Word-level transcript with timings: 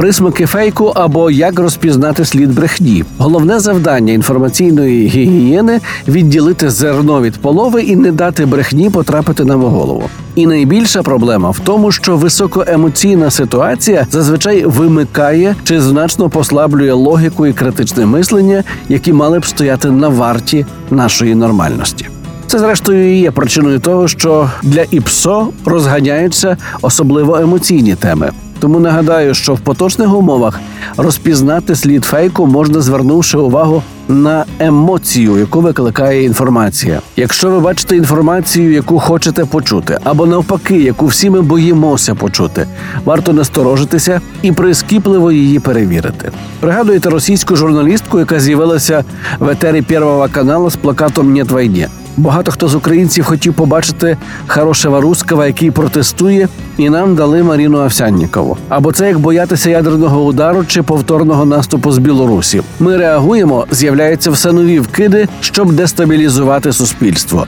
Присмаки 0.00 0.46
фейку 0.46 0.84
або 0.84 1.30
як 1.30 1.58
розпізнати 1.58 2.24
слід 2.24 2.54
брехні. 2.54 3.04
Головне 3.18 3.60
завдання 3.60 4.12
інформаційної 4.12 5.06
гігієни 5.06 5.80
відділити 6.08 6.70
зерно 6.70 7.22
від 7.22 7.36
полови 7.36 7.82
і 7.82 7.96
не 7.96 8.12
дати 8.12 8.46
брехні 8.46 8.90
потрапити 8.90 9.44
нам 9.44 9.64
у 9.64 9.66
голову. 9.66 10.02
І 10.34 10.46
найбільша 10.46 11.02
проблема 11.02 11.50
в 11.50 11.58
тому, 11.58 11.92
що 11.92 12.16
високоемоційна 12.16 13.30
ситуація 13.30 14.06
зазвичай 14.10 14.64
вимикає 14.64 15.56
чи 15.64 15.80
значно 15.80 16.28
послаблює 16.28 16.92
логіку 16.92 17.46
і 17.46 17.52
критичне 17.52 18.06
мислення, 18.06 18.64
які 18.88 19.12
мали 19.12 19.38
б 19.38 19.46
стояти 19.46 19.90
на 19.90 20.08
варті 20.08 20.66
нашої 20.90 21.34
нормальності. 21.34 22.06
Це 22.46 22.58
зрештою 22.58 23.14
і 23.14 23.18
є 23.18 23.30
причиною 23.30 23.78
того, 23.78 24.08
що 24.08 24.50
для 24.62 24.82
ІПСО 24.90 25.48
розганяються 25.64 26.56
особливо 26.82 27.36
емоційні 27.36 27.94
теми. 27.94 28.30
Тому 28.60 28.80
нагадаю, 28.80 29.34
що 29.34 29.54
в 29.54 29.60
поточних 29.60 30.14
умовах 30.14 30.60
розпізнати 30.96 31.76
слід 31.76 32.04
фейку 32.04 32.46
можна 32.46 32.80
звернувши 32.80 33.38
увагу 33.38 33.82
на 34.08 34.44
емоцію, 34.58 35.38
яку 35.38 35.60
викликає 35.60 36.24
інформація. 36.24 37.00
Якщо 37.16 37.50
ви 37.50 37.60
бачите 37.60 37.96
інформацію, 37.96 38.72
яку 38.72 38.98
хочете 38.98 39.44
почути, 39.44 39.98
або 40.04 40.26
навпаки, 40.26 40.76
яку 40.76 41.06
всі 41.06 41.30
ми 41.30 41.42
боїмося 41.42 42.14
почути, 42.14 42.66
варто 43.04 43.32
насторожитися 43.32 44.20
і 44.42 44.52
прискіпливо 44.52 45.32
її 45.32 45.58
перевірити. 45.58 46.32
Пригадуєте 46.60 47.10
російську 47.10 47.56
журналістку, 47.56 48.18
яка 48.18 48.40
з'явилася 48.40 49.04
в 49.38 49.48
етері 49.48 49.82
Первого 49.82 50.28
каналу 50.32 50.70
з 50.70 50.76
плакатом 50.76 51.32
«Нет 51.32 51.52
війні». 51.52 51.86
Багато 52.20 52.52
хто 52.52 52.68
з 52.68 52.74
українців 52.74 53.24
хотів 53.24 53.54
побачити 53.54 54.16
хорошого 54.46 55.00
руского, 55.00 55.46
який 55.46 55.70
протестує, 55.70 56.48
і 56.78 56.90
нам 56.90 57.14
дали 57.14 57.42
Маріну 57.42 57.78
Овсяннікову. 57.78 58.56
Або 58.68 58.92
це 58.92 59.08
як 59.08 59.18
боятися 59.18 59.70
ядерного 59.70 60.24
удару 60.24 60.64
чи 60.64 60.82
повторного 60.82 61.44
наступу 61.44 61.92
з 61.92 61.98
Білорусі. 61.98 62.62
Ми 62.80 62.96
реагуємо, 62.96 63.66
з'являються 63.70 64.30
все 64.30 64.52
нові 64.52 64.80
вкиди, 64.80 65.28
щоб 65.40 65.72
дестабілізувати 65.72 66.72
суспільство. 66.72 67.46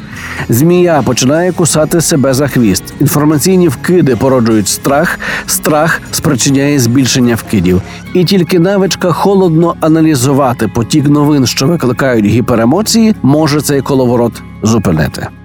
Змія 0.48 1.02
починає 1.02 1.52
кусати 1.52 2.00
себе 2.00 2.34
за 2.34 2.48
хвіст. 2.48 2.84
Інформаційні 3.00 3.68
вкиди 3.68 4.16
породжують 4.16 4.68
страх, 4.68 5.18
страх 5.46 6.00
спричиняє 6.10 6.78
збільшення 6.78 7.34
вкидів. 7.34 7.82
І 8.14 8.24
тільки 8.24 8.58
навичка 8.58 9.12
холодно 9.12 9.74
аналізувати 9.80 10.68
потік 10.68 11.08
новин, 11.08 11.46
що 11.46 11.66
викликають 11.66 12.26
гіперемоції, 12.26 13.14
може 13.22 13.60
цей 13.60 13.80
коловорот 13.80 14.32
zupełnie 14.62 15.10
te. 15.10 15.41